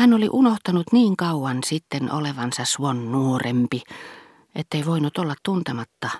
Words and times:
Hän 0.00 0.14
oli 0.14 0.28
unohtanut 0.32 0.92
niin 0.92 1.16
kauan 1.16 1.58
sitten 1.66 2.12
olevansa 2.12 2.64
Swan 2.64 3.12
nuorempi, 3.12 3.82
ettei 4.54 4.86
voinut 4.86 5.18
olla 5.18 5.34
tuntematta 5.42 6.10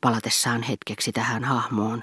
palatessaan 0.00 0.62
hetkeksi 0.62 1.12
tähän 1.12 1.44
hahmoon, 1.44 2.02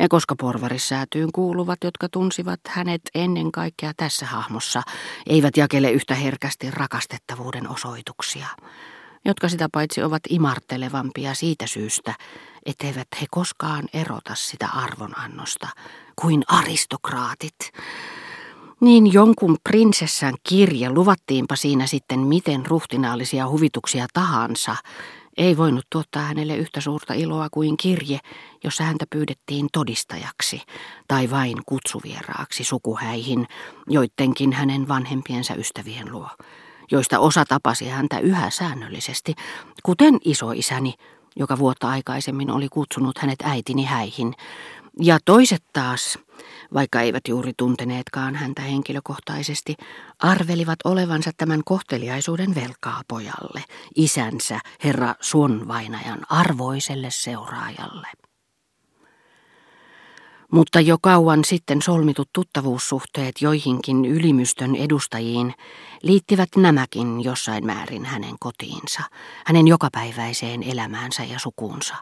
ja 0.00 0.08
koska 0.08 0.36
porvarissäätyyn 0.36 1.32
kuuluvat, 1.32 1.78
jotka 1.84 2.08
tunsivat 2.08 2.60
hänet 2.68 3.00
ennen 3.14 3.52
kaikkea 3.52 3.92
tässä 3.96 4.26
hahmossa, 4.26 4.82
eivät 5.26 5.56
jakele 5.56 5.90
yhtä 5.90 6.14
herkästi 6.14 6.70
rakastettavuuden 6.70 7.68
osoituksia, 7.68 8.46
jotka 9.24 9.48
sitä 9.48 9.68
paitsi 9.72 10.02
ovat 10.02 10.22
imartelevampia 10.28 11.34
siitä 11.34 11.66
syystä, 11.66 12.14
etteivät 12.66 13.08
he 13.20 13.26
koskaan 13.30 13.84
erota 13.92 14.34
sitä 14.34 14.68
arvonannosta 14.68 15.68
kuin 16.20 16.42
aristokraatit. 16.48 17.58
Niin 18.84 19.12
jonkun 19.12 19.56
prinsessan 19.68 20.34
kirje, 20.48 20.90
luvattiinpa 20.90 21.56
siinä 21.56 21.86
sitten 21.86 22.20
miten 22.20 22.66
ruhtinaallisia 22.66 23.48
huvituksia 23.48 24.06
tahansa, 24.14 24.76
ei 25.36 25.56
voinut 25.56 25.84
tuottaa 25.90 26.22
hänelle 26.22 26.56
yhtä 26.56 26.80
suurta 26.80 27.14
iloa 27.14 27.48
kuin 27.50 27.76
kirje, 27.76 28.18
jossa 28.64 28.84
häntä 28.84 29.04
pyydettiin 29.10 29.66
todistajaksi 29.72 30.62
tai 31.08 31.30
vain 31.30 31.56
kutsuvieraaksi 31.66 32.64
sukuhäihin, 32.64 33.46
joidenkin 33.88 34.52
hänen 34.52 34.88
vanhempiensa 34.88 35.54
ystävien 35.54 36.12
luo, 36.12 36.28
joista 36.90 37.18
osa 37.18 37.44
tapasi 37.44 37.88
häntä 37.88 38.18
yhä 38.18 38.50
säännöllisesti, 38.50 39.34
kuten 39.82 40.18
isoisäni, 40.24 40.94
joka 41.36 41.58
vuotta 41.58 41.88
aikaisemmin 41.88 42.50
oli 42.50 42.68
kutsunut 42.68 43.18
hänet 43.18 43.42
äitini 43.42 43.84
häihin, 43.84 44.34
ja 45.00 45.18
toiset 45.24 45.64
taas, 45.72 46.18
vaikka 46.74 47.00
eivät 47.00 47.28
juuri 47.28 47.52
tunteneetkaan 47.56 48.34
häntä 48.34 48.62
henkilökohtaisesti, 48.62 49.74
arvelivat 50.18 50.78
olevansa 50.84 51.30
tämän 51.36 51.60
kohteliaisuuden 51.64 52.54
velkaa 52.54 53.02
pojalle, 53.08 53.64
isänsä, 53.96 54.60
herra 54.84 55.14
Suonvainajan 55.20 56.20
arvoiselle 56.28 57.10
seuraajalle. 57.10 58.08
Mutta 60.52 60.80
jo 60.80 60.96
kauan 61.02 61.44
sitten 61.44 61.82
solmitut 61.82 62.28
tuttavuussuhteet 62.32 63.42
joihinkin 63.42 64.04
ylimystön 64.04 64.76
edustajiin 64.76 65.54
liittivät 66.02 66.48
nämäkin 66.56 67.24
jossain 67.24 67.66
määrin 67.66 68.04
hänen 68.04 68.34
kotiinsa, 68.40 69.02
hänen 69.46 69.68
jokapäiväiseen 69.68 70.62
elämäänsä 70.62 71.24
ja 71.24 71.38
sukuunsa. 71.38 71.94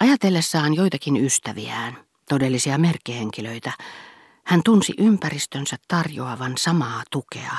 Ajatellessaan 0.00 0.74
joitakin 0.74 1.16
ystäviään, 1.16 1.96
todellisia 2.32 2.78
merkkihenkilöitä, 2.78 3.72
hän 4.44 4.60
tunsi 4.64 4.94
ympäristönsä 4.98 5.76
tarjoavan 5.88 6.52
samaa 6.58 7.02
tukea, 7.10 7.56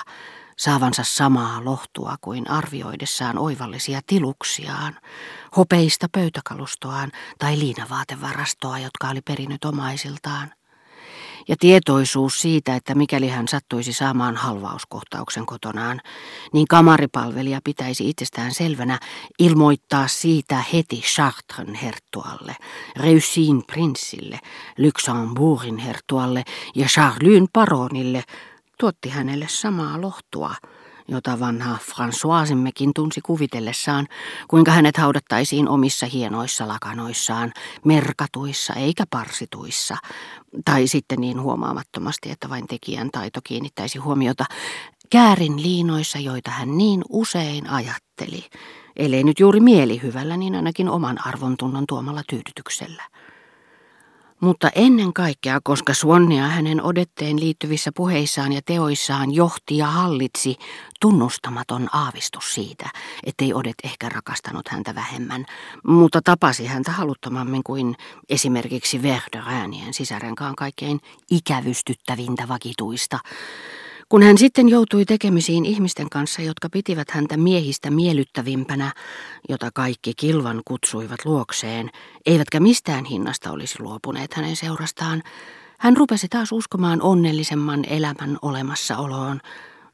saavansa 0.57 1.03
samaa 1.03 1.65
lohtua 1.65 2.15
kuin 2.21 2.49
arvioidessaan 2.49 3.38
oivallisia 3.38 4.02
tiluksiaan, 4.07 4.99
hopeista 5.57 6.07
pöytäkalustoaan 6.11 7.11
tai 7.39 7.59
liinavaatevarastoa, 7.59 8.80
jotka 8.80 9.09
oli 9.09 9.21
perinyt 9.21 9.65
omaisiltaan 9.65 10.52
ja 11.47 11.55
tietoisuus 11.59 12.41
siitä, 12.41 12.75
että 12.75 12.95
mikäli 12.95 13.27
hän 13.27 13.47
sattuisi 13.47 13.94
saamaan 13.94 14.36
halvauskohtauksen 14.36 15.45
kotonaan, 15.45 16.02
niin 16.53 16.67
kamaripalvelija 16.67 17.59
pitäisi 17.63 18.09
itsestään 18.09 18.53
selvänä 18.53 18.99
ilmoittaa 19.39 20.08
siitä 20.08 20.64
heti 20.73 21.02
Chartren 21.02 21.73
herttualle, 21.73 22.55
Reussin 22.95 23.64
prinssille, 23.66 24.39
Luxembourgin 24.77 25.77
herttualle 25.77 26.44
ja 26.75 26.86
Charlyn 26.86 27.47
paronille, 27.53 28.23
tuotti 28.80 29.09
hänelle 29.09 29.45
samaa 29.49 30.02
lohtua– 30.02 30.55
jota 31.07 31.39
vanha 31.39 31.77
Françoisimmekin 31.91 32.91
tunsi 32.95 33.21
kuvitellessaan, 33.21 34.07
kuinka 34.47 34.71
hänet 34.71 34.97
haudattaisiin 34.97 35.69
omissa 35.69 36.05
hienoissa 36.05 36.67
lakanoissaan, 36.67 37.53
merkatuissa 37.86 38.73
eikä 38.73 39.03
parsituissa, 39.09 39.97
tai 40.65 40.87
sitten 40.87 41.19
niin 41.19 41.42
huomaamattomasti, 41.42 42.31
että 42.31 42.49
vain 42.49 42.67
tekijän 42.67 43.09
taito 43.11 43.39
kiinnittäisi 43.43 43.97
huomiota 43.97 44.45
käärin 45.09 45.61
liinoissa, 45.61 46.19
joita 46.19 46.52
hän 46.52 46.77
niin 46.77 47.02
usein 47.09 47.69
ajatteli, 47.69 48.45
ellei 48.95 49.23
nyt 49.23 49.39
juuri 49.39 49.59
mielihyvällä, 49.59 50.37
niin 50.37 50.55
ainakin 50.55 50.89
oman 50.89 51.27
arvontunnon 51.27 51.87
tuomalla 51.87 52.21
tyydytyksellä. 52.30 53.03
Mutta 54.43 54.70
ennen 54.76 55.14
kaikkea, 55.14 55.59
koska 55.64 55.93
Swannia 55.93 56.48
hänen 56.48 56.83
odetteen 56.83 57.39
liittyvissä 57.39 57.92
puheissaan 57.95 58.54
ja 58.54 58.61
teoissaan 58.65 59.33
johti 59.33 59.77
ja 59.77 59.87
hallitsi 59.87 60.55
tunnustamaton 61.02 61.89
aavistus 61.93 62.54
siitä, 62.54 62.89
ettei 63.26 63.54
Odet 63.54 63.76
ehkä 63.83 64.09
rakastanut 64.09 64.67
häntä 64.67 64.95
vähemmän, 64.95 65.45
mutta 65.87 66.21
tapasi 66.23 66.65
häntä 66.65 66.92
haluttomammin 66.92 67.64
kuin 67.64 67.95
esimerkiksi 68.30 69.02
Verderäänien 69.02 69.93
sisärenkaan 69.93 70.55
kaikkein 70.55 70.99
ikävystyttävintä 71.31 72.48
vakituista, 72.48 73.20
kun 74.13 74.23
hän 74.23 74.37
sitten 74.37 74.69
joutui 74.69 75.05
tekemisiin 75.05 75.65
ihmisten 75.65 76.09
kanssa, 76.09 76.41
jotka 76.41 76.69
pitivät 76.69 77.11
häntä 77.11 77.37
miehistä 77.37 77.91
miellyttävimpänä, 77.91 78.93
jota 79.49 79.69
kaikki 79.73 80.13
kilvan 80.17 80.61
kutsuivat 80.65 81.25
luokseen, 81.25 81.89
eivätkä 82.25 82.59
mistään 82.59 83.05
hinnasta 83.05 83.51
olisi 83.51 83.75
luopuneet 83.79 84.33
hänen 84.33 84.55
seurastaan, 84.55 85.23
hän 85.79 85.97
rupesi 85.97 86.27
taas 86.27 86.51
uskomaan 86.51 87.01
onnellisemman 87.01 87.85
elämän 87.85 88.37
olemassaoloon 88.41 89.39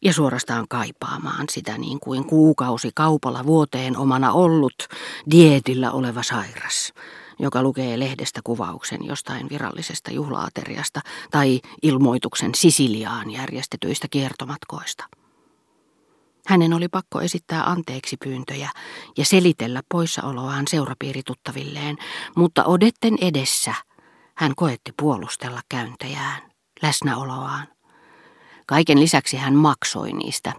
ja 0.01 0.13
suorastaan 0.13 0.65
kaipaamaan 0.69 1.45
sitä 1.49 1.77
niin 1.77 1.99
kuin 1.99 2.25
kuukausi 2.25 2.91
kaupalla 2.95 3.45
vuoteen 3.45 3.97
omana 3.97 4.31
ollut, 4.31 4.87
dietillä 5.31 5.91
oleva 5.91 6.23
sairas 6.23 6.93
joka 7.39 7.63
lukee 7.63 7.99
lehdestä 7.99 8.41
kuvauksen 8.43 9.05
jostain 9.05 9.49
virallisesta 9.49 10.11
juhlaateriasta 10.11 11.01
tai 11.31 11.61
ilmoituksen 11.81 12.55
Sisiliaan 12.55 13.31
järjestetyistä 13.31 14.07
kiertomatkoista. 14.11 15.03
Hänen 16.47 16.73
oli 16.73 16.87
pakko 16.87 17.21
esittää 17.21 17.63
anteeksi 17.63 18.17
pyyntöjä 18.23 18.69
ja 19.17 19.25
selitellä 19.25 19.81
poissaoloaan 19.91 20.67
seurapiirituttavilleen, 20.67 21.97
mutta 22.35 22.63
Odetten 22.63 23.15
edessä 23.21 23.73
hän 24.37 24.55
koetti 24.55 24.91
puolustella 25.01 25.61
käyntejään, 25.69 26.41
läsnäoloaan. 26.81 27.67
Kaiken 28.69 28.99
lisäksi 28.99 29.37
hän 29.37 29.55
maksoi 29.55 30.11
niistä, 30.11 30.53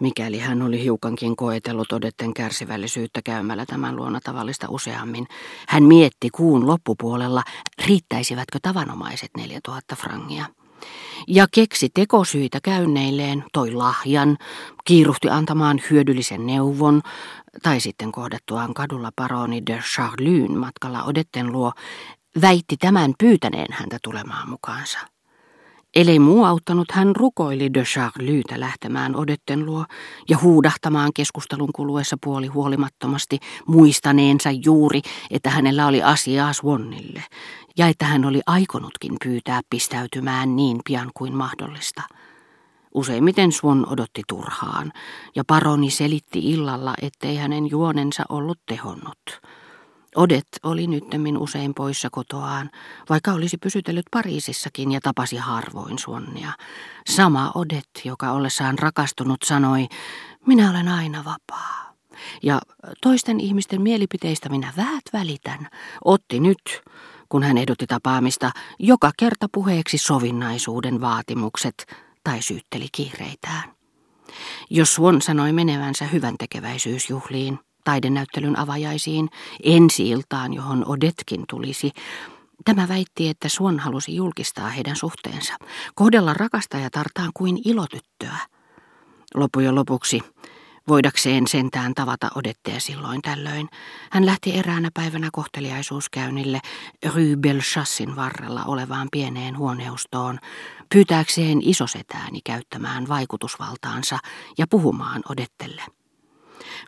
mikäli 0.00 0.38
hän 0.38 0.62
oli 0.62 0.82
hiukankin 0.82 1.36
koetellut 1.36 1.92
odetten 1.92 2.34
kärsivällisyyttä 2.34 3.22
käymällä 3.22 3.66
tämän 3.66 3.96
luona 3.96 4.20
tavallista 4.24 4.66
useammin. 4.70 5.26
Hän 5.68 5.82
mietti 5.82 6.30
kuun 6.30 6.66
loppupuolella, 6.66 7.42
riittäisivätkö 7.86 8.58
tavanomaiset 8.62 9.30
4000 9.36 9.96
frangia. 9.96 10.44
Ja 11.28 11.46
keksi 11.54 11.88
tekosyitä 11.94 12.58
käynneilleen, 12.62 13.44
toi 13.52 13.72
lahjan, 13.72 14.38
kiiruhti 14.84 15.28
antamaan 15.28 15.80
hyödyllisen 15.90 16.46
neuvon, 16.46 17.02
tai 17.62 17.80
sitten 17.80 18.12
kohdattuaan 18.12 18.74
kadulla 18.74 19.10
paroni 19.16 19.62
de 19.66 19.82
Charlyn 19.94 20.58
matkalla 20.58 21.02
Odetten 21.02 21.52
luo, 21.52 21.72
väitti 22.40 22.76
tämän 22.76 23.14
pyytäneen 23.18 23.72
häntä 23.72 23.98
tulemaan 24.02 24.48
mukaansa. 24.50 24.98
Elei 25.94 26.18
muu 26.18 26.44
auttanut, 26.44 26.90
hän 26.92 27.16
rukoili 27.16 27.74
de 27.74 27.82
Charlyytä 27.82 28.60
lähtemään 28.60 29.16
Odetten 29.16 29.66
luo 29.66 29.84
ja 30.28 30.38
huudahtamaan 30.42 31.10
keskustelun 31.14 31.68
kuluessa 31.74 32.16
puoli 32.24 32.46
huolimattomasti 32.46 33.38
muistaneensa 33.66 34.50
juuri, 34.64 35.00
että 35.30 35.50
hänellä 35.50 35.86
oli 35.86 36.02
asiaa 36.02 36.52
Swannille 36.52 37.24
ja 37.78 37.88
että 37.88 38.04
hän 38.04 38.24
oli 38.24 38.40
aikonutkin 38.46 39.16
pyytää 39.24 39.60
pistäytymään 39.70 40.56
niin 40.56 40.80
pian 40.84 41.10
kuin 41.14 41.36
mahdollista. 41.36 42.02
Useimmiten 42.94 43.52
Swan 43.52 43.86
odotti 43.92 44.22
turhaan 44.28 44.92
ja 45.34 45.44
paroni 45.46 45.90
selitti 45.90 46.38
illalla, 46.38 46.94
ettei 47.02 47.36
hänen 47.36 47.70
juonensa 47.70 48.24
ollut 48.28 48.58
tehonnut. 48.66 49.40
Odet 50.16 50.46
oli 50.62 50.86
nyttemmin 50.86 51.38
usein 51.38 51.74
poissa 51.74 52.08
kotoaan, 52.12 52.70
vaikka 53.08 53.32
olisi 53.32 53.56
pysytellyt 53.56 54.06
Pariisissakin 54.10 54.92
ja 54.92 55.00
tapasi 55.00 55.36
harvoin 55.36 55.98
Suonnia. 55.98 56.52
Sama 57.08 57.52
Odet, 57.54 57.88
joka 58.04 58.32
ollessaan 58.32 58.78
rakastunut, 58.78 59.42
sanoi, 59.44 59.86
minä 60.46 60.70
olen 60.70 60.88
aina 60.88 61.24
vapaa. 61.24 61.94
Ja 62.42 62.60
toisten 63.02 63.40
ihmisten 63.40 63.82
mielipiteistä 63.82 64.48
minä 64.48 64.72
väät 64.76 65.04
välitän. 65.12 65.68
Otti 66.04 66.40
nyt, 66.40 66.82
kun 67.28 67.42
hän 67.42 67.58
edutti 67.58 67.86
tapaamista, 67.86 68.50
joka 68.78 69.10
kerta 69.16 69.46
puheeksi 69.52 69.98
sovinnaisuuden 69.98 71.00
vaatimukset 71.00 71.86
tai 72.24 72.42
syytteli 72.42 72.86
kiireitään. 72.92 73.70
Jos 74.70 74.94
Swan 74.94 75.22
sanoi 75.22 75.52
menevänsä 75.52 76.04
hyvän 76.04 76.34
tekeväisyysjuhliin, 76.38 77.58
taidenäyttelyn 77.90 78.58
avajaisiin, 78.58 79.28
ensi-iltaan, 79.62 80.52
johon 80.52 80.84
Odetkin 80.88 81.44
tulisi, 81.48 81.90
Tämä 82.64 82.88
väitti, 82.88 83.28
että 83.28 83.48
Suon 83.48 83.78
halusi 83.78 84.16
julkistaa 84.16 84.68
heidän 84.68 84.96
suhteensa, 84.96 85.54
kohdella 85.94 86.34
rakastajatartaan 86.34 87.30
kuin 87.34 87.58
ilotyttöä. 87.64 88.36
Lopujen 89.34 89.74
lopuksi 89.74 90.20
Voidakseen 90.88 91.46
sentään 91.46 91.94
tavata 91.94 92.28
odetteja 92.34 92.80
silloin 92.80 93.22
tällöin, 93.22 93.68
hän 94.10 94.26
lähti 94.26 94.58
eräänä 94.58 94.88
päivänä 94.94 95.28
kohteliaisuuskäynnille 95.32 96.60
Rue 97.14 97.36
Belchassin 97.36 98.16
varrella 98.16 98.64
olevaan 98.64 99.08
pieneen 99.12 99.58
huoneustoon, 99.58 100.38
pyytääkseen 100.92 101.58
isosetääni 101.62 102.40
käyttämään 102.44 103.08
vaikutusvaltaansa 103.08 104.18
ja 104.58 104.66
puhumaan 104.70 105.22
odettelle 105.28 105.99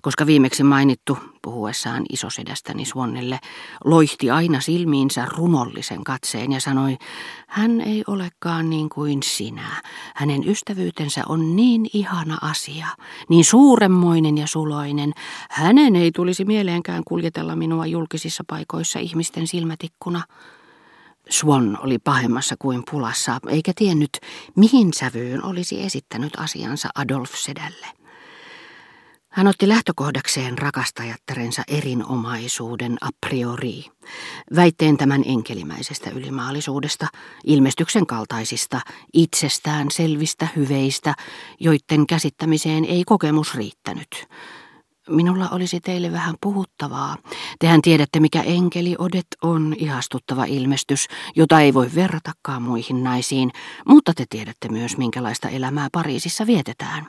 koska 0.03 0.27
viimeksi 0.27 0.63
mainittu, 0.63 1.19
puhuessaan 1.43 2.03
isosedästäni 2.13 2.85
Suonnelle, 2.85 3.39
loihti 3.85 4.31
aina 4.31 4.61
silmiinsä 4.61 5.27
runollisen 5.29 6.05
katseen 6.05 6.53
ja 6.53 6.61
sanoi, 6.61 6.97
hän 7.49 7.81
ei 7.81 8.05
olekaan 8.07 8.71
niin 8.71 8.89
kuin 8.89 9.23
sinä. 9.23 9.83
Hänen 10.15 10.49
ystävyytensä 10.49 11.23
on 11.29 11.57
niin 11.57 11.87
ihana 11.93 12.39
asia, 12.43 12.87
niin 13.29 13.45
suuremmoinen 13.45 14.39
ja 14.39 14.47
suloinen. 14.47 15.13
Hänen 15.51 15.97
ei 15.97 16.13
tulisi 16.13 16.45
mieleenkään 16.45 17.03
kuljetella 17.05 17.57
minua 17.57 17.87
julkisissa 17.87 18.45
paikoissa 18.47 18.99
ihmisten 18.99 19.47
silmätikkuna. 19.47 20.23
Swan 21.31 21.79
oli 21.83 21.99
pahemmassa 21.99 22.55
kuin 22.59 22.83
pulassa, 22.91 23.39
eikä 23.49 23.73
tiennyt, 23.77 24.19
mihin 24.57 24.93
sävyyn 24.93 25.45
olisi 25.45 25.83
esittänyt 25.83 26.33
asiansa 26.37 26.89
Adolf 26.95 27.31
Sedälle. 27.35 28.02
Hän 29.33 29.47
otti 29.47 29.69
lähtökohdakseen 29.69 30.59
rakastajattarensa 30.59 31.63
erinomaisuuden 31.69 32.97
a 33.01 33.09
priori, 33.27 33.85
väitteen 34.57 34.97
tämän 34.97 35.23
enkelimäisestä 35.27 36.11
ylimaallisuudesta, 36.11 37.07
ilmestyksen 37.45 38.07
kaltaisista, 38.07 38.81
itsestään 39.13 39.91
selvistä 39.91 40.49
hyveistä, 40.57 41.15
joiden 41.61 42.07
käsittämiseen 42.07 42.85
ei 42.85 43.05
kokemus 43.05 43.55
riittänyt. 43.55 44.27
Minulla 45.09 45.49
olisi 45.49 45.81
teille 45.81 46.13
vähän 46.13 46.35
puhuttavaa. 46.41 47.17
Tehän 47.59 47.83
tiedätte, 47.83 48.21
mikä 48.21 48.43
enkeli 48.43 48.97
Odet 48.99 49.27
on, 49.43 49.75
ihastuttava 49.79 50.45
ilmestys, 50.45 51.07
jota 51.37 51.61
ei 51.61 51.75
voi 51.75 51.91
verratakaan 51.95 52.63
muihin 52.63 53.05
naisiin, 53.05 53.51
mutta 53.89 54.13
te 54.15 54.25
tiedätte 54.31 54.69
myös, 54.69 54.97
minkälaista 54.97 55.49
elämää 55.49 55.89
Pariisissa 55.93 56.47
vietetään. 56.47 57.07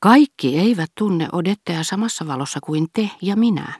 Kaikki 0.00 0.58
eivät 0.58 0.90
tunne 0.98 1.28
Odettea 1.32 1.84
samassa 1.84 2.26
valossa 2.26 2.60
kuin 2.62 2.86
te 2.92 3.10
ja 3.22 3.36
minä. 3.36 3.72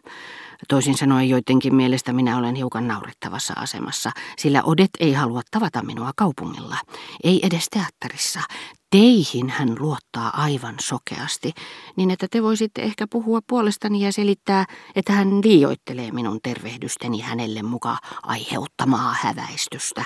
Toisin 0.69 0.97
sanoen 0.97 1.29
joidenkin 1.29 1.75
mielestä 1.75 2.13
minä 2.13 2.39
olen 2.39 2.55
hiukan 2.55 2.89
naurettavassa 2.89 3.55
asemassa, 3.57 4.11
sillä 4.39 4.63
Odet 4.63 4.91
ei 5.01 5.13
halua 5.13 5.43
tavata 5.51 5.83
minua 5.83 6.11
kaupungilla, 6.17 6.77
ei 7.25 7.41
edes 7.47 7.67
teatterissa. 7.71 8.41
Teihin 8.91 9.51
hän 9.51 9.77
luottaa 9.79 10.43
aivan 10.43 10.75
sokeasti, 10.81 11.53
niin 11.97 12.11
että 12.11 12.27
te 12.31 12.43
voisitte 12.43 12.83
ehkä 12.83 13.07
puhua 13.11 13.41
puolestani 13.47 14.01
ja 14.01 14.13
selittää, 14.13 14.65
että 14.95 15.13
hän 15.13 15.41
liioittelee 15.45 16.11
minun 16.11 16.39
tervehdysteni 16.43 17.21
hänelle 17.21 17.63
mukaan 17.63 17.99
aiheuttamaa 18.23 19.17
häväistystä. 19.21 20.05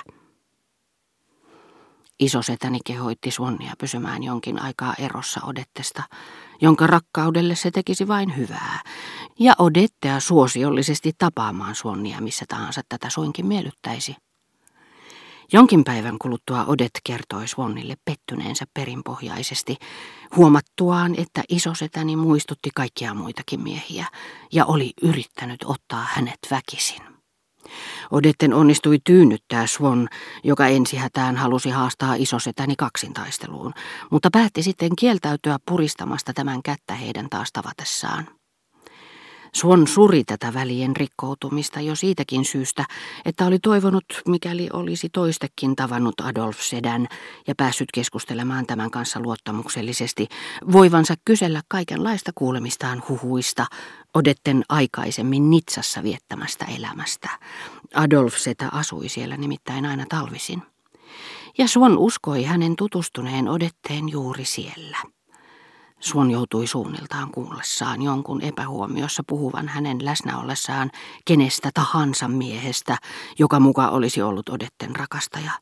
Isosetäni 2.21 2.79
kehoitti 2.85 3.31
Suonnia 3.31 3.75
pysymään 3.79 4.23
jonkin 4.23 4.63
aikaa 4.63 4.95
erossa 4.99 5.41
Odettesta, 5.45 6.03
jonka 6.61 6.87
rakkaudelle 6.87 7.55
se 7.55 7.71
tekisi 7.71 8.09
vain 8.09 8.37
hyvää, 8.37 8.83
ja 9.39 9.55
Odettea 9.59 10.21
suosiollisesti 10.21 11.13
tapaamaan 11.19 11.75
Suonnia 11.75 12.21
missä 12.21 12.45
tahansa 12.49 12.81
tätä 12.89 13.11
suinkin 13.11 13.47
miellyttäisi. 13.47 14.17
Jonkin 15.53 15.85
päivän 15.85 16.19
kuluttua 16.19 16.65
Odet 16.65 16.91
kertoi 17.05 17.49
Suonnille 17.49 17.95
pettyneensä 18.05 18.65
perinpohjaisesti, 18.75 19.77
huomattuaan, 20.37 21.15
että 21.19 21.43
isosetäni 21.49 22.17
muistutti 22.17 22.71
kaikkia 22.75 23.15
muitakin 23.15 23.61
miehiä 23.61 24.07
ja 24.53 24.65
oli 24.65 24.93
yrittänyt 25.03 25.65
ottaa 25.65 26.07
hänet 26.11 26.39
väkisin. 26.51 27.03
Odetten 28.11 28.55
onnistui 28.55 28.99
tyynnyttää 29.05 29.67
Swan, 29.67 30.09
joka 30.45 30.67
ensihätään 30.67 31.37
halusi 31.37 31.71
haastaa 31.71 32.15
isosetäni 32.15 32.77
kaksintaisteluun, 32.77 33.73
mutta 34.11 34.29
päätti 34.33 34.63
sitten 34.63 34.97
kieltäytyä 34.99 35.59
puristamasta 35.69 36.33
tämän 36.33 36.63
kättä 36.63 36.95
heidän 36.95 37.27
taas 37.31 37.53
tavatessaan. 37.53 38.40
Suon 39.61 39.87
suri 39.87 40.25
tätä 40.25 40.55
välien 40.55 40.97
rikkoutumista 40.97 41.81
jo 41.81 41.95
siitäkin 41.95 42.45
syystä, 42.45 42.85
että 43.25 43.47
oli 43.47 43.59
toivonut, 43.59 44.05
mikäli 44.29 44.69
olisi 44.73 45.09
toistekin 45.13 45.77
tavannut 45.77 46.21
Adolf 46.21 46.61
Sedän 46.61 47.07
ja 47.47 47.55
päässyt 47.55 47.89
keskustelemaan 47.95 48.67
tämän 48.67 48.91
kanssa 48.91 49.21
luottamuksellisesti, 49.21 50.29
voivansa 50.73 51.15
kysellä 51.25 51.63
kaikenlaista 51.69 52.33
kuulemistaan 52.35 53.03
huhuista, 53.09 53.67
Odetten 54.15 54.63
aikaisemmin 54.69 55.51
Nitsassa 55.51 56.03
viettämästä 56.03 56.65
elämästä. 56.65 57.29
Adolf 57.95 58.37
Setä 58.37 58.69
asui 58.73 59.09
siellä 59.09 59.37
nimittäin 59.37 59.87
aina 59.87 60.07
talvisin. 60.09 60.63
Ja 61.59 61.69
Suon 61.69 61.99
uskoi 61.99 62.45
hänen 62.45 62.77
tutustuneen 62.77 63.49
Odetteen 63.49 64.09
juuri 64.09 64.45
siellä. 64.45 64.99
Suon 66.01 66.31
joutui 66.31 66.67
suunniltaan 66.67 67.31
kuullessaan 67.31 68.03
jonkun 68.03 68.43
epähuomiossa 68.43 69.23
puhuvan 69.27 69.69
hänen 69.69 70.05
läsnäollessaan 70.05 70.91
kenestä 71.25 71.71
tahansa 71.75 72.29
miehestä, 72.29 72.97
joka 73.39 73.61
muka 73.61 73.89
olisi 73.89 74.23
ollut 74.23 74.49
Odetten 74.49 74.97
rakastaja. 74.97 75.53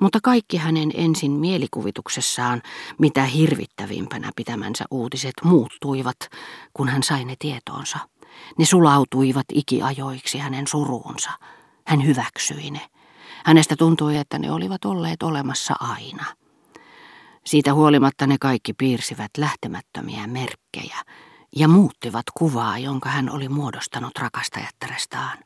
Mutta 0.00 0.18
kaikki 0.22 0.56
hänen 0.56 0.90
ensin 0.94 1.32
mielikuvituksessaan, 1.32 2.62
mitä 2.98 3.24
hirvittävimpänä 3.24 4.30
pitämänsä 4.36 4.84
uutiset 4.90 5.34
muuttuivat, 5.44 6.16
kun 6.74 6.88
hän 6.88 7.02
sai 7.02 7.24
ne 7.24 7.34
tietoonsa. 7.38 7.98
Ne 8.58 8.64
sulautuivat 8.64 9.46
ikiajoiksi 9.52 10.38
hänen 10.38 10.66
suruunsa. 10.66 11.30
Hän 11.86 12.06
hyväksyi 12.06 12.70
ne. 12.70 12.80
Hänestä 13.44 13.76
tuntui, 13.76 14.16
että 14.16 14.38
ne 14.38 14.52
olivat 14.52 14.84
olleet 14.84 15.22
olemassa 15.22 15.74
aina. 15.80 16.24
Siitä 17.46 17.74
huolimatta 17.74 18.26
ne 18.26 18.36
kaikki 18.40 18.72
piirsivät 18.72 19.30
lähtemättömiä 19.38 20.26
merkkejä 20.26 20.96
ja 21.56 21.68
muuttivat 21.68 22.24
kuvaa, 22.34 22.78
jonka 22.78 23.08
hän 23.08 23.30
oli 23.30 23.48
muodostanut 23.48 24.18
rakastajattarestaan. 24.18 25.38